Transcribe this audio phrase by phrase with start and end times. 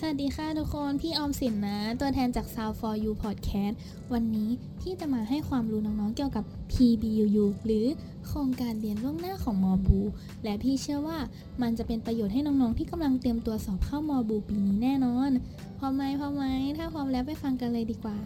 [0.00, 3.74] สวัสดีค่ะทุกคน พี่ออมสินนะ ตัวแทนจาก Sound for You Podcast
[4.12, 4.50] วันนี้
[4.80, 7.86] พี่จะมาให้ความรู้น้องๆเกี่ยวกับ PBUU หรือ
[8.26, 10.00] โครงการเรียนล่วงหน้าของมอบู
[10.44, 11.18] และพี่เชื่อว่า
[11.62, 15.30] มันจะเป็นประโยชน์ให้น้องๆที่กำลังเตรียมตัวสอบเข้ามอบูปีนี้แน่นอน
[15.78, 16.44] พร้อมไหมพร้อมไหม
[16.78, 18.16] ถ้าพร้อมแล้วไปฟังกันเลยดีกว่า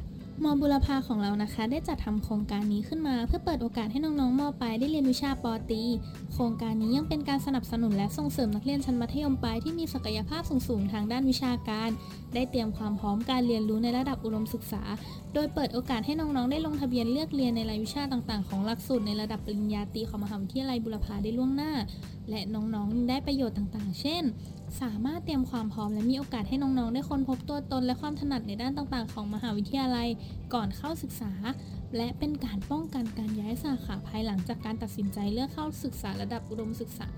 [0.45, 5.83] มอบุรพาของเรานะคะ ได้จัดทำโครงการนี้ขึ้นมา เพื่อเปิดโอกาสให้น้องๆมอปลายได้เรียนวิชาปอตี
[6.33, 11.91] โครงการนี้ยังเป็นการสนับสนุนและส่งเสริมนักเรียนชั้นมัธยมปลายที่มีศักยภาพสูงๆทางด้านวิชาการ
[12.35, 14.83] ได้เตรียมความพร้อมการเรียนรู้ในระดับอุดมศึกษา
[15.35, 21.73] โดยเปิดโอกาสให้น้องๆได้ลงทะเบียนเลือกเรียนในรายวิชาต่างๆ ของหลักสูตรในระดับปริญญาตรีของมหาวิทยาลัยบุรพาได้ล่วงหน้า
[22.31, 24.23] และน้องๆได้ประโยชน์ต่างๆ เช่น
[24.81, 30.09] สามารถเตรียมความพร้อมและมีโอกาสให้น้องๆ ได้ค้นพบตัวตนและความถนัดในด้านต่างๆ ของมหาวิทยาลัย
[30.55, 31.33] ก่อนเข้าศึกษา
[31.97, 37.11] และเป็นการป้องกันการย้ายสาขาภายหลังจากการตัดสินใจเลือกเข้าศึกษาระดับอุดมศึกษา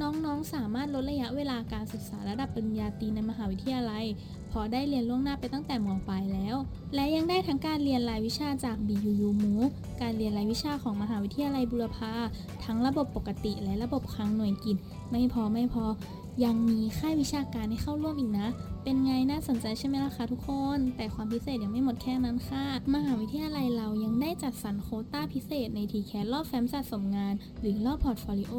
[0.00, 4.04] น้องๆ สามารถลดระยะเวลาการศึกษาระดับปริญญาตรีในมหาวิทยาลัย
[4.52, 6.56] พอได้เรียนล่วงหน้าไปตั้งแต่มปลายแล้ว
[6.94, 9.70] และยังได้ทั้งการเรียนรายวิชาจาก BUU MOOC
[10.02, 12.12] การเรียนรายวิชาของมหาวิทยาลัยบุรพา
[12.64, 14.76] ทั้งระบบปกติและระบบครั้งหน่วยกิจ
[15.10, 15.84] ไม่พอไม่พอ
[16.44, 18.48] ยังมีค่ายวิชาการให้เข้าร่วมอีกนะ
[18.82, 28.54] เป็นไงน่าสนใจใช่ไหมล่ะคะทุกคน แต่ความพิเศษยังไม่หมดแค่นั้นค่ะ มหาวิทยาลัยเรายังได้จัดสรรโคต้าพิเศษในทีแคสรอบแฟ้มสะสมงาน หรือรอบ portfolio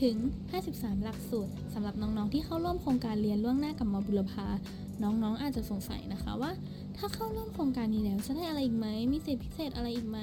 [0.00, 0.16] ถึง
[0.60, 4.46] 53 หลักสูตรสำหรับน้องๆที่เข้าร่วมโครงการเรียนล่วงหน้ากับม.บูรพา
[5.02, 6.50] น้องๆอาจจะสงสัยนะคะว่า
[6.96, 10.18] ถ้าเข้าร่วมโครงการนี้แล้วจะได้อะไรอีกไหมมีสิทธิพิเศษอะไรอีกไหม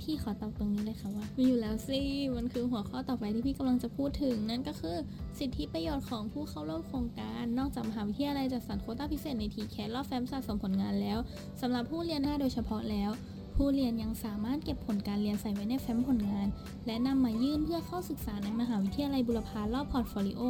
[0.00, 2.00] พี่ขอตอบตรงนี้เลยค่ะว่ามีอยู่แล้วสิ
[2.36, 4.96] มันคือหัวข้อต่อไปที่พี่กำลังจะพูดถึง นั่นก็คือ
[5.38, 11.18] สิทธิประโยชน์ของผู้เข้าร่วมโครงการ นอกจากมหาวิทยาลัยจัดสรรโควตาพิเศษใน TCAS รอบแฟ้มสะสมผลงานแล้ว
[11.60, 13.10] สำหรับผู้เรียนล่วงหน้าโดยเฉพาะแล้ว
[13.56, 16.46] ผู้เรียนยังสามารถเก็บผลการเรียนใส่ไว้ในแฟ้มผลงาน
[16.86, 20.42] และนำมายื่นเพื่อเข้าศึกษาในมหาวิทยาลัยบูรพารอบ portfolio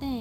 [0.00, 0.14] แต่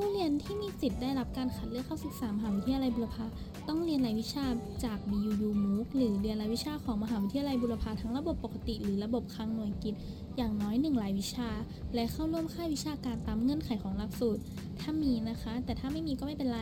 [0.00, 3.24] ผู้เรียนที่มีสิทธิ์ได้รับการคัดเลือกเข้าศึกษามหาวิทยาลัยบูรพา
[3.68, 4.46] ต้องเรียนรายวิชา
[4.84, 9.94] จาก BUU MOOC หรือเรียนรายวิชาของมหาวิทยาลัยบูรพาทั้งระบบปกติ หรือระบบคลังหน่วยกิต
[10.36, 11.48] อย่างน้อยหนึ่งรายวิชา
[11.94, 14.40] และเข้าร่วมค่ายวิชาการตามเงื่อนไขของหลักสูตร
[14.80, 16.58] ถ้ามีนะคะ แต่ถ้าไม่มีก็ไม่เป็นไร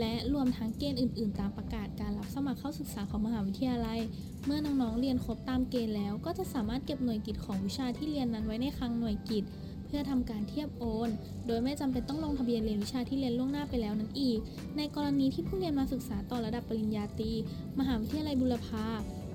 [0.00, 4.00] และรวมทั้งเกณฑ์อื่น ๆ ตามประกาศการรับสมัครเข้าศึกษาของมหาวิทยาลัย
[4.44, 9.44] เมื่อน้องๆเรียนครบตามเกณฑ์แล้ว ก็จะสามารถเก็บหน่วยกิจของวิชาที่เรียนนั้นไว้ในคลังหน่วยกิจ
[9.88, 11.10] เพื่อทำการเทียบโอน
[11.46, 14.38] โดยไม่จำเป็นต้องลงทะเบียนเรียนวิชาที่เรียนล่วงหน้าไปแล้วนั้นอีก
[14.76, 17.32] ในกรณีที่ผู้เรียนมาศึกษาต่อระดับปริญญาตรี
[17.78, 18.86] มหาวิทยาลัยบุรพา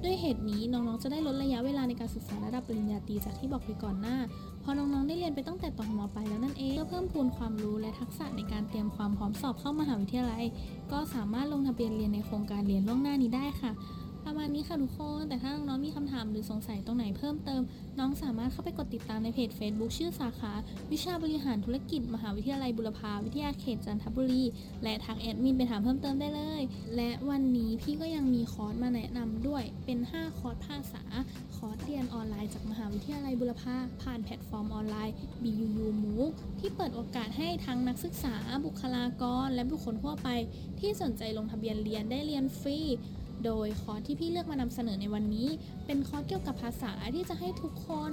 [0.03, 4.17] ด้วยเหตุนี้น้องๆจะได้ลดระยะเวลาในการศึกษาระดับปริญญาตรีจากที่บอกไปก่อนหน้า
[4.63, 10.43] พอน้องๆได้เรียนไปตั้งแต่ตอนมปลายแล้วนั่นเองเพื่อเพิ่มพูนความรู้และทักษะในการเตรียมความพร้อมสอบเข้ามหาวิทยาลัย
[10.91, 13.71] ก็สามารถลงทะเบียนเรียนในโครงการเรียนล่วงหน้านี้ได้ค่ะ
[14.02, 14.02] ประ
[14.43, 17.61] มาณนี้ค่ะทุกคน แต่ถ้าน้องๆมีคำถามหรือสงสัยตรงไหนเพิ่มเติม
[17.99, 20.51] น้องสามารถเข้าไปกดติดตามในเพจ Facebook ชื่อสาขา
[20.91, 24.43] วิชาบริหารธุรกิจ มหาวิทยาลัยบูรพาวิทยาเขตจันทบุรี
[24.83, 26.61] และทักแอดมินไปถามเพิ่มเติมได้เลย
[26.95, 31.03] และวันนี้พี่ก็ยังมีคอร์สมาแนะนำด้วย เป็น 5 คอร์สภาษา
[31.55, 40.29] คอร์สเรียนออนไลน์จากมหาวิทยาลัยบูรพาผ่านแพลตฟอร์มออนไลน์ BUU MOOC ที่เปิดโอกาสให้ทั้งนักศึกษา บุคลากร และบุคคลทั่วไป
[40.79, 42.79] ที่สนใจลงทะเบียนเรียนได้เรียนฟรี
[43.45, 45.47] โดยคอร์สที่พี่เลือกมานำเสนอในวันนี้
[45.85, 48.11] เป็นคอร์สเกี่ยวกับภาษาที่จะให้ทุกคน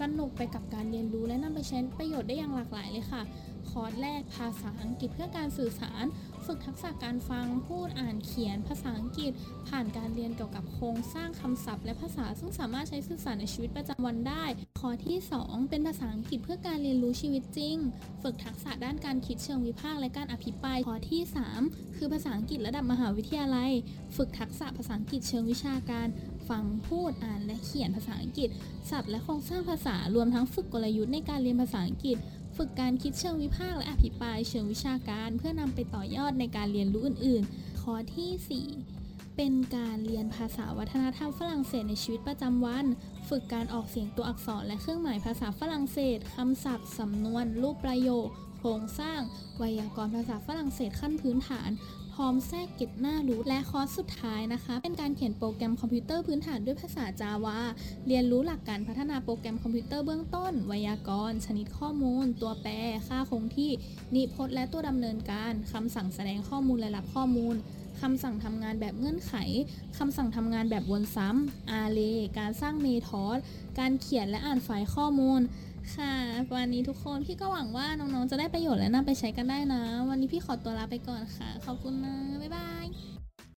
[0.00, 3.22] สนุกไปกับการเรียนรู้และนำไปใช้ประโยชน์ได้อย่างหลากหลายเลยค่ะ
[3.70, 6.04] คอร์สแรกภาษาอังกฤษเพื่อการสื่อสาร
[6.46, 9.32] ฝึกทักษะการฟังพูดอ่านเขียนภาษาอังกฤษ
[9.68, 14.44] ผ่านการเรียนเกี่ยวกับโครงสร้างคำศัพท์ และภาษาซึ่งสามารถใช้สื่อสารในชีวิตประจำวันได้
[14.80, 17.76] คอที่ 2 เป็นภาษาอังกฤษเพื่อการเรียนรู้ชีวิตจริง
[18.22, 21.22] ฝึกทักษะด้านการคิดเชิงวิพากษ์และการอภิปรายคอที่
[21.60, 23.70] 3 คือภาษาอังกฤษระดับมหาวิทยาลัย
[24.16, 26.08] ฝึกทักษะภาษาอังกฤษเชิงวิชาการ
[26.48, 28.50] ฟังพูดอ่านและเขียนภาษาอังกฤษ
[28.90, 32.16] ศัพท์และโครงสร้างภาษารวมทั้งฝึกกลยุทธ์ในการเรียนภาษาอังกฤษ
[32.64, 38.66] ฝึกการคิดเชิงวิพากษ์และอภิปรายเชิงวิชาการ เพื่อนำไปต่อยอดในการเรียนรู้อื่นๆ ข้อที่
[39.02, 42.86] 4 เป็นการเรียนภาษาวัฒนธรรมฝรั่งเศสในชีวิตประจำวัน
[43.28, 48.28] ฝึกการออกเสียงตัวอักษรและเครื่องหมายภาษาฝรั่งเศสคำศัพท์สำนวน รูปประโยค
[48.58, 49.20] โครงสร้าง
[49.58, 51.70] ไวยากรณ์ภาษาฝรั่งเศสขั้นพื้นฐาน
[52.14, 57.58] พร้อมแทรกเกร็ดน่ารู้และคอร์สสุดท้ายนะคะ เป็นการเขียนโปรแกรมคอมพิวเตอร์พื้นฐานด้วยภาษา Java
[58.06, 62.72] เรียนรู้หลักการพัฒนาโปรแกรมคอมพิวเตอร์เบื้องต้น ไวยากรณ์ ชนิดข้อมูล ตัวแปร
[63.08, 63.70] ค่าคงที่
[64.14, 67.56] นิพจน์และตัวดำเนินการคำสั่งแสดงข้อมูลและรับข้อมูล
[68.00, 69.34] คำสั่งทำงานแบบเงื่อนไข
[69.98, 72.00] คำสั่งทำงานแบบวนซ้ำอาเล
[72.38, 73.38] การสร้างเมธอด
[73.78, 75.40] การเขียนและอ่านไฟล์ข้อมูล
[75.94, 76.14] ค่ะ
[76.54, 82.86] วันนี้ทุกคนพี่ก็หวังว่าน้องๆจะได้ประโยชน์และนำไปใช้กันได้นะ วันนี้พี่ขอตัวลาไปก่อนค่ะ ขอบคุณนะ บ๊ายบาย